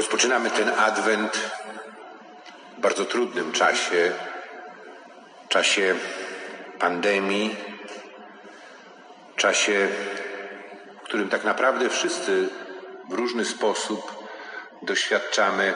[0.00, 1.50] Rozpoczynamy ten adwent
[2.76, 4.12] w bardzo trudnym czasie,
[5.48, 5.94] czasie
[6.78, 7.56] pandemii,
[9.36, 9.88] czasie,
[11.00, 12.48] w którym tak naprawdę wszyscy
[13.08, 14.28] w różny sposób
[14.82, 15.74] doświadczamy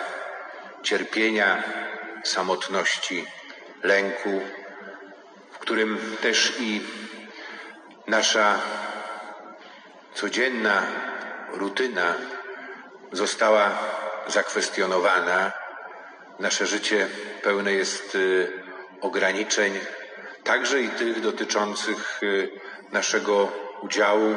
[0.83, 1.63] cierpienia,
[2.23, 3.27] samotności,
[3.83, 4.41] lęku,
[5.53, 6.83] w którym też i
[8.07, 8.59] nasza
[10.15, 10.83] codzienna
[11.53, 12.15] rutyna
[13.13, 13.71] została
[14.27, 15.53] zakwestionowana.
[16.39, 17.09] Nasze życie
[17.43, 18.53] pełne jest y,
[19.01, 19.81] ograniczeń,
[20.45, 22.51] także i tych dotyczących y,
[22.93, 23.53] naszego
[23.83, 24.37] udziału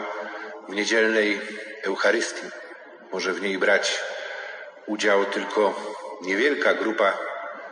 [0.70, 1.42] w niedzielnej
[1.84, 2.48] Eucharystii.
[3.14, 4.00] Może w niej brać
[4.86, 7.18] udział tylko niewielka grupa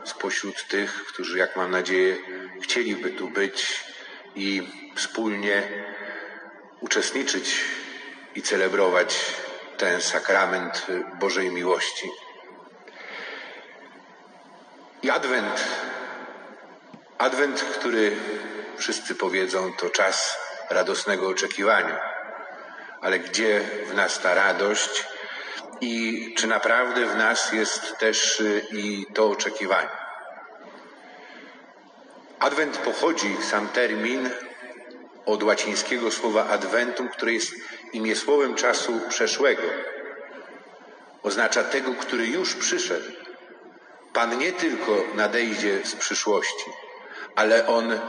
[0.03, 2.15] spośród tych, którzy, jak mam nadzieję,
[2.61, 3.83] chcieliby tu być
[4.35, 5.63] i wspólnie
[6.79, 7.61] uczestniczyć
[8.35, 9.35] i celebrować
[9.77, 10.87] ten sakrament
[11.19, 12.11] Bożej miłości.
[15.03, 15.63] I Adwent,
[17.17, 18.15] Adwent, który
[18.77, 20.37] wszyscy powiedzą, to czas
[20.69, 21.99] radosnego oczekiwania.
[23.01, 25.05] Ale gdzie w nas ta radość
[25.81, 29.89] i czy naprawdę w nas jest też i to oczekiwanie?
[32.39, 34.29] Adwent pochodzi, sam termin,
[35.25, 37.51] od łacińskiego słowa adventum, które jest
[37.93, 39.63] imię słowem czasu przeszłego.
[41.23, 43.11] Oznacza tego, który już przyszedł.
[44.13, 46.65] Pan nie tylko nadejdzie z przyszłości,
[47.35, 47.99] ale On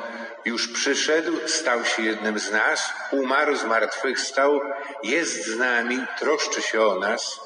[0.44, 4.60] już przyszedł, stał się jednym z nas, umarł, zmartwychwstał,
[5.02, 7.40] jest z nami, troszczy się o nas,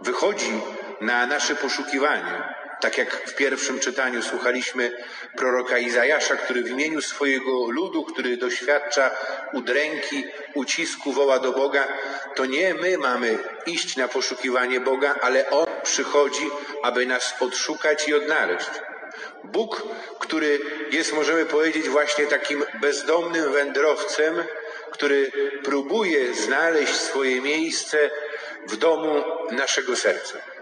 [0.00, 0.60] wychodzi
[1.00, 2.63] na nasze poszukiwanie.
[2.84, 4.92] Tak jak w pierwszym czytaniu słuchaliśmy
[5.36, 9.10] proroka Izajasza, który w imieniu swojego ludu, który doświadcza
[9.52, 11.88] udręki, ucisku, woła do Boga,
[12.34, 16.50] to nie my mamy iść na poszukiwanie Boga, ale On przychodzi,
[16.82, 18.70] aby nas odszukać i odnaleźć.
[19.44, 19.82] Bóg,
[20.18, 20.58] który
[20.90, 24.44] jest, możemy powiedzieć, właśnie takim bezdomnym wędrowcem,
[24.90, 25.32] który
[25.62, 28.10] próbuje znaleźć swoje miejsce
[28.68, 30.53] w domu naszego serca.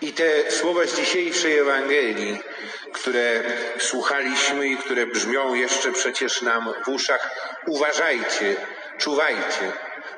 [0.00, 2.38] I te słowa z dzisiejszej Ewangelii,
[2.92, 3.42] które
[3.78, 7.30] słuchaliśmy i które brzmią jeszcze przecież nam w uszach,
[7.66, 8.56] uważajcie,
[8.98, 9.72] czuwajcie,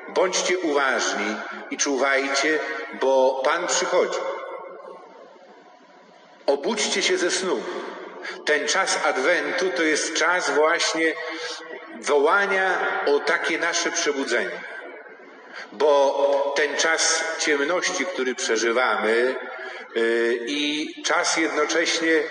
[0.09, 1.35] bądźcie uważni
[1.71, 2.59] i czuwajcie,
[3.01, 4.19] bo Pan przychodzi.
[6.45, 7.63] Obudźcie się ze snu.
[8.45, 11.13] Ten czas Adwentu to jest czas właśnie
[12.01, 14.61] wołania o takie nasze przebudzenie.
[15.71, 19.35] Bo ten czas ciemności, który przeżywamy,
[19.95, 22.23] yy, i czas jednocześnie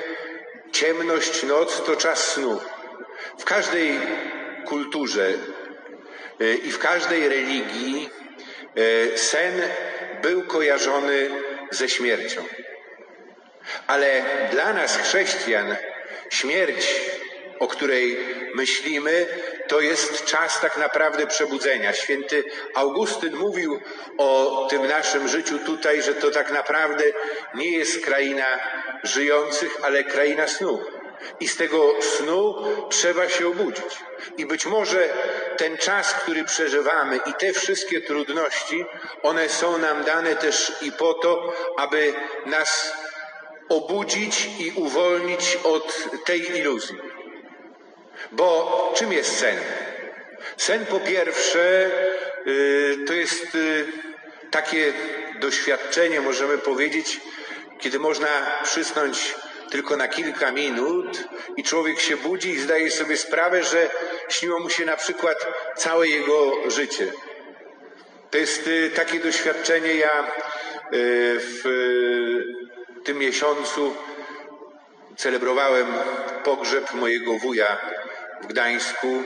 [0.73, 2.61] ciemność, noc to czas snu.
[3.39, 3.99] W każdej
[4.67, 5.33] kulturze
[6.39, 8.09] yy, i w każdej religii
[8.77, 9.63] yy, sen
[10.23, 11.31] był kojarzony
[11.71, 12.45] ze śmiercią.
[13.87, 15.77] Ale dla nas, chrześcijan,
[16.31, 16.95] śmierć,
[17.59, 18.19] o której
[18.55, 19.27] myślimy,
[19.71, 21.93] to jest czas tak naprawdę przebudzenia.
[21.93, 22.45] Święty
[22.75, 23.81] Augustyn mówił
[24.19, 27.05] o tym naszym życiu tutaj, że to tak naprawdę
[27.55, 28.61] nie jest kraina
[29.03, 30.81] żyjących, ale kraina snu.
[31.41, 32.55] I z tego snu
[32.89, 33.99] trzeba się obudzić.
[34.37, 35.09] I być może
[35.57, 38.85] ten czas, który przeżywamy i te wszystkie trudności,
[39.23, 42.15] one są nam dane też i po to, aby
[42.47, 42.93] nas
[43.69, 47.10] obudzić i uwolnić od tej iluzji.
[48.33, 49.57] Bo czym jest sen?
[50.57, 51.91] Sen po pierwsze
[52.47, 53.87] y, to jest y,
[54.51, 54.93] takie
[55.41, 57.21] doświadczenie, możemy powiedzieć,
[57.79, 58.29] kiedy można
[58.65, 59.35] przysnąć
[59.71, 61.25] tylko na kilka minut
[61.57, 63.91] i człowiek się budzi i zdaje sobie sprawę, że
[64.29, 67.13] śniło mu się na przykład całe jego życie.
[68.31, 70.33] To jest y, takie doświadczenie, ja
[70.93, 71.63] w
[73.05, 73.95] tym miesiącu
[75.17, 75.87] celebrowałem
[76.45, 77.79] pogrzeb mojego wuja
[78.43, 79.23] w Gdańsku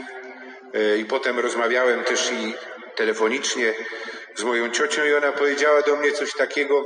[0.74, 2.54] e, i potem rozmawiałem też i
[2.94, 3.74] telefonicznie
[4.34, 6.84] z moją ciocią i ona powiedziała do mnie coś takiego,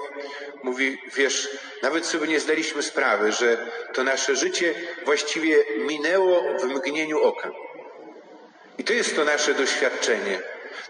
[0.62, 1.48] mówi, wiesz,
[1.82, 7.50] nawet sobie nie zdaliśmy sprawy, że to nasze życie właściwie minęło w mgnieniu oka.
[8.78, 10.40] I to jest to nasze doświadczenie.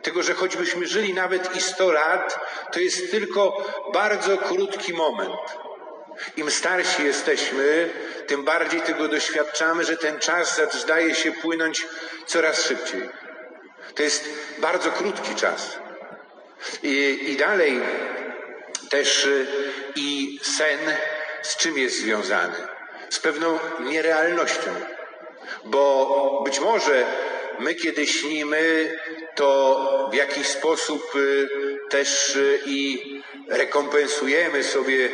[0.02, 2.38] Tego, że choćbyśmy żyli nawet i sto lat,
[2.72, 5.67] to jest tylko bardzo krótki moment.
[6.36, 7.90] Im starsi jesteśmy,
[8.26, 11.86] tym bardziej tego doświadczamy, że ten czas zdaje się płynąć
[12.26, 13.02] coraz szybciej.
[13.94, 14.28] To jest
[14.58, 15.78] bardzo krótki czas.
[16.82, 17.80] I, i dalej
[18.90, 19.46] też y,
[19.96, 20.78] i sen
[21.42, 22.54] z czym jest związany?
[23.10, 24.70] Z pewną nierealnością.
[25.64, 27.06] Bo być może
[27.58, 28.92] my, kiedy śnimy,
[29.34, 31.48] to w jakiś sposób y,
[31.88, 33.04] też y, i
[33.48, 35.08] rekompensujemy sobie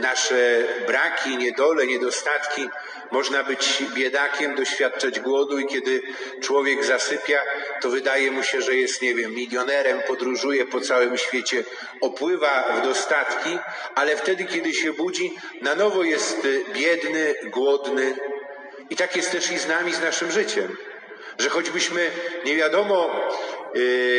[0.00, 2.68] nasze braki, niedole, niedostatki.
[3.10, 6.02] Można być biedakiem, doświadczać głodu i kiedy
[6.42, 7.40] człowiek zasypia,
[7.80, 11.64] to wydaje mu się, że jest, nie wiem, milionerem, podróżuje po całym świecie,
[12.00, 13.58] opływa w dostatki,
[13.94, 15.32] ale wtedy, kiedy się budzi,
[15.62, 18.16] na nowo jest biedny, głodny.
[18.90, 20.76] I tak jest też i z nami, z naszym życiem.
[21.38, 22.10] Że choćbyśmy
[22.44, 23.57] nie wiadomo, Y,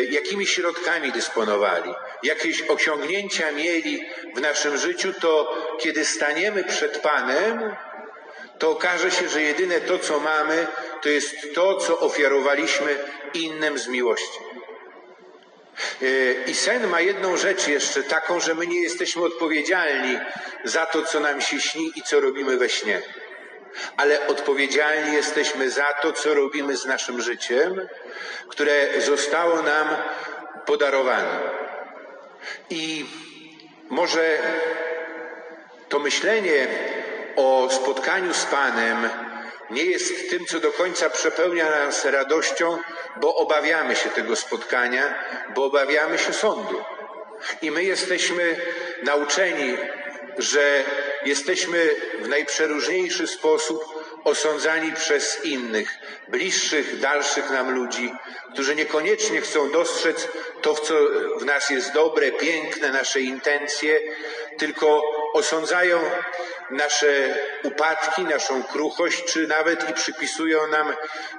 [0.10, 1.94] jakimi środkami dysponowali,
[2.24, 4.06] jakieś osiągnięcia mieli
[4.36, 7.76] w naszym życiu, to kiedy staniemy przed Panem,
[8.60, 10.68] to okaże się, że jedyne to, co mamy,
[11.02, 12.98] to jest to, co ofiarowaliśmy
[13.34, 14.40] innym z miłości.
[16.02, 20.20] Y, I sen ma jedną rzecz jeszcze taką, że my nie jesteśmy odpowiedzialni
[20.64, 23.02] za to, co nam się śni i co robimy we śnie.
[23.98, 27.88] Ale odpowiedzialni jesteśmy za to, co robimy z naszym życiem
[28.50, 29.88] które zostało nam
[30.66, 31.40] podarowane.
[32.70, 33.06] I
[33.90, 34.38] może
[35.90, 36.68] to myślenie
[37.36, 39.10] o spotkaniu z Panem
[39.70, 42.78] nie jest tym, co do końca przepełnia nas radością,
[43.22, 45.14] bo obawiamy się tego spotkania,
[45.56, 46.84] bo obawiamy się sądu.
[47.62, 48.56] I my jesteśmy
[49.04, 49.78] nauczeni,
[50.38, 50.84] że
[51.26, 53.86] jesteśmy w najprzeróżniejszy sposób
[54.24, 55.90] osądzani przez innych,
[56.28, 58.14] bliższych, dalszych nam ludzi,
[58.54, 60.28] którzy niekoniecznie chcą dostrzec
[60.62, 60.94] to, co
[61.38, 64.00] w nas jest dobre, piękne, nasze intencje,
[64.58, 66.00] tylko osądzają
[66.72, 70.94] nasze upadki, naszą kruchość, czy nawet i przypisują nam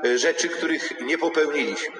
[0.04, 1.96] e, rzeczy, których nie popełniliśmy.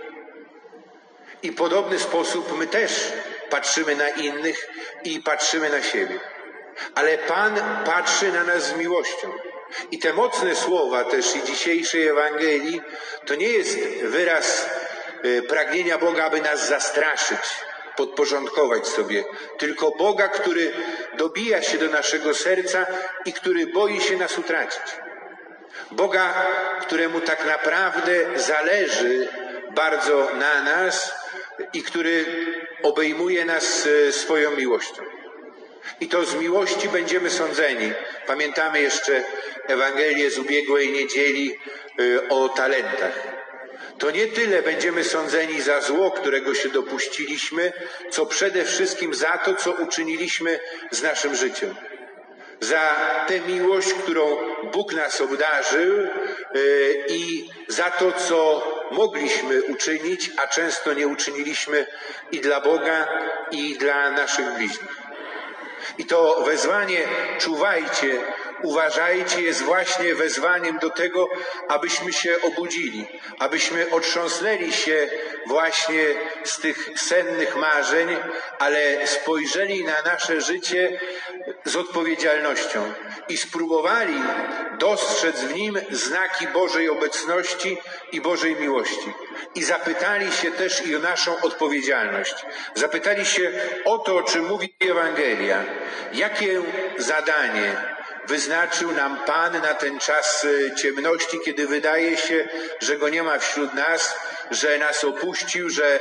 [1.42, 3.12] I w podobny sposób my też
[3.50, 4.68] patrzymy na innych
[5.04, 6.20] i patrzymy na siebie.
[6.94, 9.32] Ale Pan patrzy na nas z miłością.
[9.90, 12.82] I te mocne słowa też i dzisiejszej Ewangelii
[13.26, 14.70] to nie jest wyraz
[15.22, 17.40] e, pragnienia Boga, aby nas zastraszyć,
[17.96, 19.24] podporządkować sobie,
[19.58, 20.72] tylko Boga, który
[21.16, 22.86] dobija się do naszego serca
[23.24, 24.82] i który boi się nas utracić.
[25.90, 26.46] Boga,
[26.80, 29.28] któremu tak naprawdę zależy
[29.70, 31.14] bardzo na nas
[31.72, 32.24] i który
[32.82, 35.02] obejmuje nas e, swoją miłością.
[36.00, 37.92] I to z miłości będziemy sądzeni.
[38.26, 39.24] Pamiętamy jeszcze
[39.66, 41.58] Ewangelię z ubiegłej niedzieli
[42.00, 43.40] y, o talentach.
[43.98, 47.72] To nie tyle będziemy sądzeni za zło, którego się dopuściliśmy,
[48.10, 50.60] co przede wszystkim za to, co uczyniliśmy
[50.90, 51.74] z naszym życiem.
[52.60, 52.96] Za
[53.26, 54.36] tę miłość, którą
[54.72, 55.96] Bóg nas obdarzył
[56.56, 61.86] y, i za to, co mogliśmy uczynić, a często nie uczyniliśmy
[62.32, 63.08] i dla Boga,
[63.50, 65.09] i dla naszych bliźnich.
[65.98, 66.98] I to wezwanie
[67.38, 68.20] czuwajcie,
[68.62, 71.28] uważajcie jest właśnie wezwaniem do tego,
[71.68, 73.06] abyśmy się obudzili,
[73.38, 75.08] abyśmy otrząsnęli się
[75.46, 76.04] właśnie
[76.44, 78.16] z tych sennych marzeń,
[78.58, 81.00] ale spojrzeli na nasze życie
[81.64, 82.92] z odpowiedzialnością
[83.28, 84.22] i spróbowali
[84.78, 87.78] dostrzec w nim znaki Bożej obecności
[88.12, 89.12] i Bożej miłości.
[89.54, 92.34] I zapytali się też i o naszą odpowiedzialność.
[92.74, 93.52] Zapytali się
[93.84, 95.64] o to, o czym mówi Ewangelia.
[96.12, 96.62] Jakie
[96.98, 102.48] zadanie wyznaczył nam Pan na ten czas e, ciemności, kiedy wydaje się,
[102.80, 104.16] że Go nie ma wśród nas,
[104.50, 106.00] że nas opuścił, że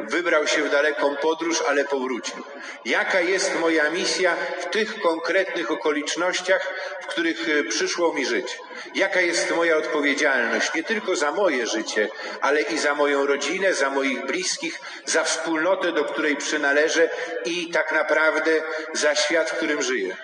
[0.00, 2.44] wybrał się w daleką podróż, ale powrócił.
[2.84, 8.58] Jaka jest moja misja w tych konkretnych okolicznościach, w których e, przyszło mi żyć?
[8.94, 12.08] Jaka jest moja odpowiedzialność nie tylko za moje życie,
[12.40, 17.08] ale i za moją rodzinę, za moich bliskich, za wspólnotę, do której przynależę
[17.44, 18.50] i tak naprawdę
[18.92, 20.16] za świat, w którym żyję?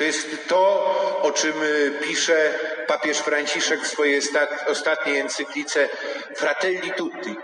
[0.00, 0.62] To jest to,
[1.22, 2.54] o czym y, pisze
[2.86, 4.20] papież Franciszek w swojej
[4.66, 5.88] ostatniej encyklice
[6.36, 7.36] Fratelli Tutti.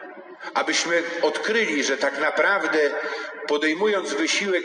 [0.55, 2.79] Abyśmy odkryli, że tak naprawdę
[3.47, 4.65] podejmując wysiłek,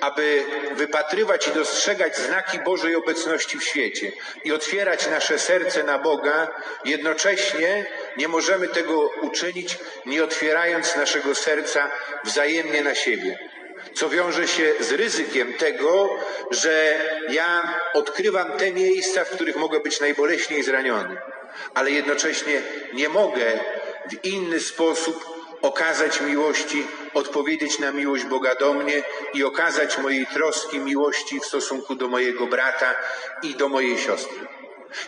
[0.00, 0.44] aby
[0.76, 4.12] wypatrywać i dostrzegać znaki Bożej obecności w świecie
[4.44, 6.48] i otwierać nasze serce na Boga,
[6.84, 11.90] jednocześnie nie możemy tego uczynić, nie otwierając naszego serca
[12.24, 13.38] wzajemnie na siebie
[13.94, 16.08] co wiąże się z ryzykiem tego,
[16.50, 21.16] że ja odkrywam te miejsca, w których mogę być najboleśniej zraniony,
[21.74, 22.62] ale jednocześnie
[22.92, 23.58] nie mogę
[24.10, 29.02] w inny sposób okazać miłości, odpowiedzieć na miłość Boga do mnie
[29.34, 32.94] i okazać mojej troski, miłości w stosunku do mojego brata
[33.42, 34.61] i do mojej siostry.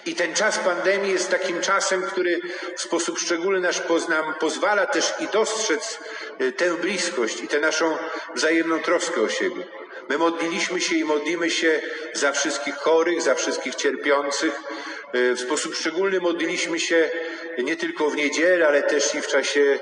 [0.06, 2.40] I ten czas pandemii jest takim czasem, który
[2.76, 5.98] w sposób szczególny nasz nam pozwala też i dostrzec
[6.40, 7.98] y, tę bliskość i tę naszą
[8.34, 9.66] wzajemną troskę o siebie.
[10.08, 11.80] My modliliśmy się i modlimy się
[12.12, 14.60] za wszystkich chorych, za wszystkich cierpiących,
[15.14, 17.11] w sposób szczególny modliliśmy się
[17.59, 19.78] nie tylko w niedzielę, ale też i w czasie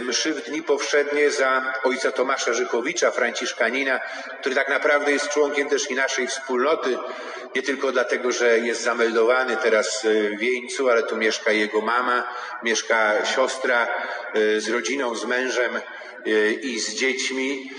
[0.00, 4.00] mszy w dni powszednie za ojca Tomasza Żychowicza, franciszkanina,
[4.40, 6.98] który tak naprawdę jest członkiem też i naszej wspólnoty,
[7.56, 10.06] nie tylko dlatego, że jest zameldowany teraz
[10.36, 13.88] w Wieńcu, ale tu mieszka jego mama, mieszka siostra
[14.58, 15.80] z rodziną, z mężem
[16.62, 17.70] i z dziećmi,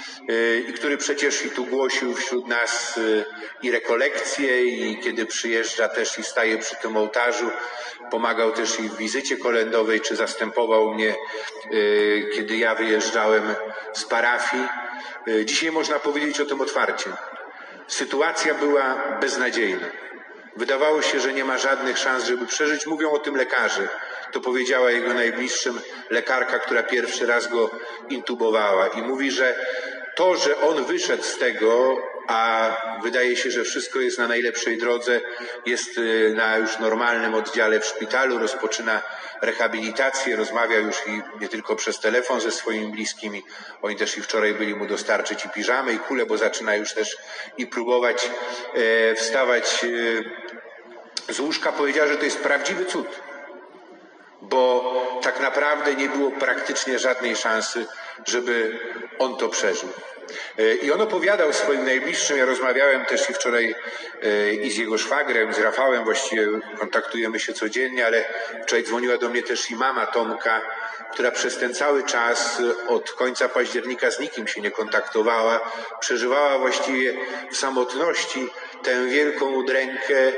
[0.69, 2.99] i który przecież i tu głosił wśród nas
[3.61, 7.51] i rekolekcje, i kiedy przyjeżdża też i staje przy tym ołtarzu,
[8.11, 11.15] pomagał też i w wizycie kolendowej, czy zastępował mnie,
[12.35, 13.55] kiedy ja wyjeżdżałem
[13.93, 14.67] z parafii.
[15.45, 17.09] Dzisiaj można powiedzieć o tym otwarcie.
[17.87, 19.87] Sytuacja była beznadziejna.
[20.55, 22.87] Wydawało się, że nie ma żadnych szans, żeby przeżyć.
[22.87, 23.87] Mówią o tym lekarze.
[24.31, 27.69] To powiedziała jego najbliższym lekarka, która pierwszy raz go
[28.09, 28.87] intubowała.
[28.87, 29.65] I mówi, że
[30.15, 32.71] to, że on wyszedł z tego, a
[33.03, 35.21] wydaje się, że wszystko jest na najlepszej drodze,
[35.65, 39.01] jest y, na już normalnym oddziale w szpitalu, rozpoczyna
[39.41, 43.43] rehabilitację, rozmawia już i nie tylko przez telefon ze swoimi bliskimi.
[43.81, 47.17] Oni też i wczoraj byli mu dostarczyć i piżamy, i kule, bo zaczyna już też
[47.57, 48.29] i próbować
[48.73, 49.85] e, wstawać
[51.29, 51.71] e, z łóżka.
[51.71, 53.07] Powiedziała, że to jest prawdziwy cud
[54.49, 57.85] bo tak naprawdę nie było praktycznie żadnej szansy,
[58.27, 58.79] żeby
[59.19, 59.89] on to przeżył.
[60.59, 63.75] E, I on opowiadał swoim najbliższym, ja rozmawiałem też i wczoraj
[64.23, 66.47] e, i z jego szwagrem, z Rafałem, właściwie
[66.79, 68.25] kontaktujemy się codziennie, ale
[68.63, 70.61] wczoraj dzwoniła do mnie też i mama Tomka,
[71.11, 77.13] która przez ten cały czas od końca października z nikim się nie kontaktowała, przeżywała właściwie
[77.51, 78.47] w samotności
[78.83, 80.33] tę wielką udrękę, e,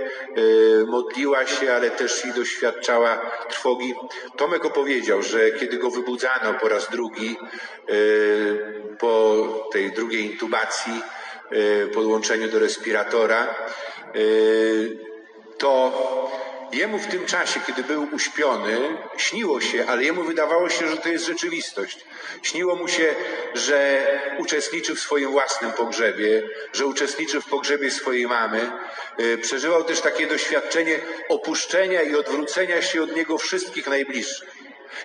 [0.85, 3.93] modliła się, ale też i doświadczała trwogi.
[4.38, 7.38] Tomek opowiedział, że kiedy go wybudzano po raz drugi,
[9.00, 9.35] po
[9.71, 11.01] tej drugiej intubacji,
[11.93, 13.55] podłączeniu do respiratora,
[15.57, 15.91] to
[16.72, 21.10] jemu w tym czasie, kiedy był uśpiony, śniło się, ale jemu wydawało się, że to
[21.10, 22.05] jest rzeczywistość.
[22.41, 23.15] Śniło mu się,
[23.53, 24.07] że
[24.38, 26.43] uczestniczy w swoim własnym pogrzebie,
[26.74, 28.72] że uczestniczy w pogrzebie swojej mamy.
[29.17, 34.54] E, przeżywał też takie doświadczenie opuszczenia i odwrócenia się od niego wszystkich najbliższych.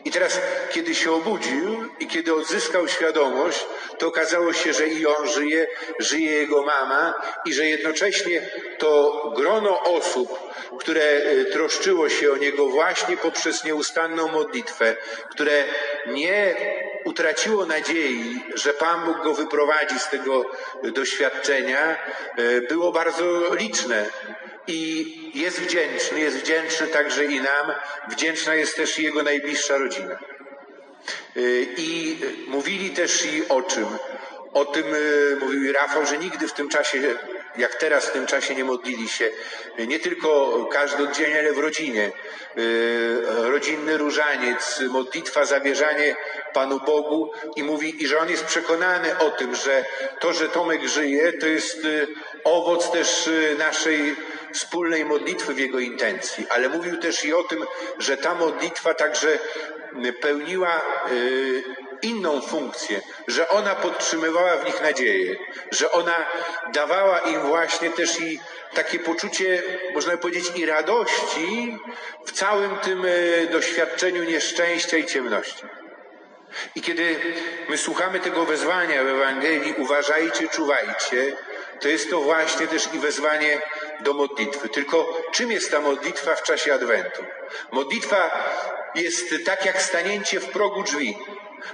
[0.04, 0.40] I teraz,
[0.72, 3.66] kiedy się obudził i kiedy odzyskał świadomość,
[3.98, 5.66] to okazało się, że i on żyje,
[5.98, 10.38] żyje jego mama i że jednocześnie to grono osób,
[10.78, 14.96] które e, troszczyło się o niego właśnie poprzez nieustanną modlitwę,
[15.30, 15.64] które
[16.06, 16.54] nie
[17.04, 20.44] utraciło nadziei, że Pan Bóg go wyprowadzi z tego
[20.82, 21.96] doświadczenia,
[22.36, 24.06] e, było bardzo liczne
[24.70, 27.72] i jest wdzięczny, jest wdzięczny także i nam,
[28.08, 30.18] wdzięczna jest też jego najbliższa rodzina.
[31.36, 33.86] Y, I mówili też i o czym?
[34.52, 36.98] O tym y, mówił Rafał, że nigdy w tym czasie,
[37.56, 39.30] jak teraz w tym czasie nie modlili się,
[39.78, 42.12] nie tylko każdy dzień, ale w rodzinie.
[42.58, 46.16] Y, rodzinny różaniec, modlitwa, zawierzanie
[46.52, 49.84] Panu Bogu i mówi, i że on jest przekonany o tym, że
[50.20, 51.86] to, że Tomek żyje, to jest
[52.44, 54.16] owoc też naszej
[54.52, 57.64] wspólnej modlitwy w jego intencji, ale mówił też i o tym,
[57.98, 59.38] że ta modlitwa także
[60.20, 60.80] pełniła
[61.12, 61.62] y,
[62.02, 65.36] inną funkcję, że ona podtrzymywała w nich nadzieję,
[65.70, 66.26] że ona
[66.72, 68.40] dawała im właśnie też i
[68.74, 69.62] takie poczucie,
[69.94, 71.78] można powiedzieć, i radości
[72.26, 75.64] w całym tym y, doświadczeniu nieszczęścia i ciemności.
[76.74, 77.16] I kiedy
[77.68, 81.36] my słuchamy tego wezwania w Ewangelii, uważajcie, czuwajcie,
[81.80, 83.60] to jest to właśnie też i wezwanie
[84.02, 84.68] do modlitwy.
[84.68, 87.24] Tylko czym jest ta modlitwa w czasie Adwentu?
[87.72, 88.48] Modlitwa
[88.94, 91.18] jest tak jak stanięcie w progu drzwi.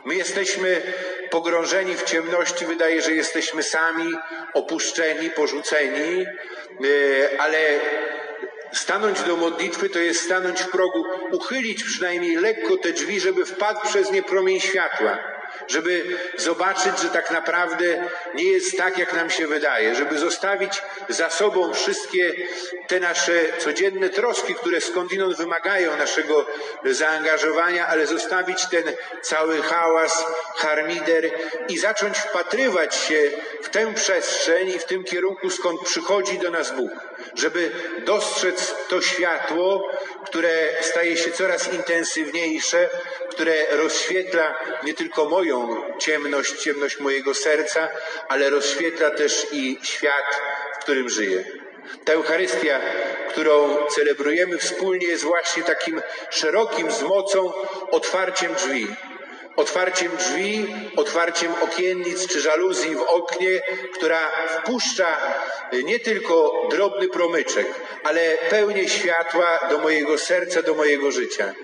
[0.04, 0.82] My jesteśmy
[1.30, 4.14] pogrążeni w ciemności, wydaje, że jesteśmy sami,
[4.54, 7.58] opuszczeni, porzuceni, e, ale
[8.72, 13.80] stanąć do modlitwy to jest stanąć w progu, uchylić przynajmniej lekko te drzwi, żeby wpadł
[13.88, 15.35] przez nie promień światła
[15.68, 21.30] żeby zobaczyć, że tak naprawdę nie jest tak, jak nam się wydaje, żeby zostawić za
[21.30, 22.34] sobą wszystkie
[22.86, 26.46] te nasze codzienne troski, które skądinąd wymagają naszego
[26.84, 28.82] zaangażowania, ale zostawić ten
[29.22, 30.24] cały hałas,
[30.56, 31.30] harmider
[31.68, 33.30] i zacząć wpatrywać się
[33.62, 36.90] w tę przestrzeń i w tym kierunku, skąd przychodzi do nas Bóg,
[37.34, 37.70] żeby
[38.04, 39.90] dostrzec to światło,
[40.24, 42.88] które staje się coraz intensywniejsze,
[43.30, 47.88] które rozświetla nie tylko moją ciemność, ciemność mojego serca,
[48.28, 50.40] ale rozświetla też i świat,
[50.74, 51.44] w którym żyję.
[52.04, 52.80] Ta Eucharystia,
[53.30, 57.52] którą celebrujemy wspólnie, jest właśnie takim szerokim z mocą
[57.90, 58.86] otwarciem drzwi.
[59.56, 63.62] Otwarciem drzwi, otwarciem okiennic czy żaluzji w oknie,
[63.94, 65.16] która wpuszcza
[65.84, 67.66] nie tylko drobny promyczek,
[68.04, 71.54] ale pełnię światła do mojego serca, do mojego życia.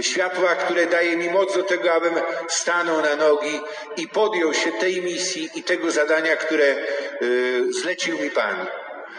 [0.00, 2.14] Światła, które daje mi moc do tego, abym
[2.48, 3.60] stanął na nogi
[3.96, 6.76] i podjął się tej misji i tego zadania, które
[7.22, 8.66] y, zlecił mi Pan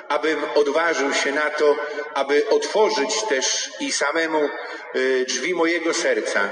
[0.08, 1.75] abym odważył się na to,
[2.13, 4.50] aby otworzyć też i samemu
[4.96, 6.50] y, drzwi mojego serca.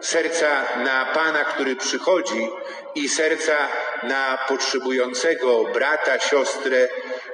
[0.00, 2.48] Serca na Pana, który przychodzi
[2.94, 3.68] i serca
[4.02, 6.88] na potrzebującego brata, siostrę,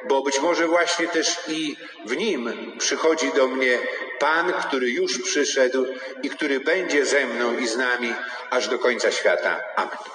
[0.09, 3.79] bo być może właśnie też i w nim przychodzi do mnie
[4.19, 5.87] Pan, który już przyszedł
[6.23, 8.15] i który będzie ze mną i z nami
[8.51, 9.61] aż do końca świata.
[9.77, 10.14] Amen.